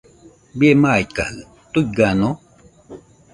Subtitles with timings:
[0.57, 2.29] Bie maikajɨ¿tuigano?